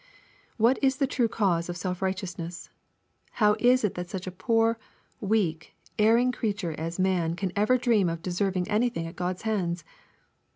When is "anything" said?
8.67-9.05